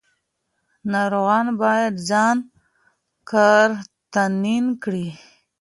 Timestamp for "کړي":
4.83-5.07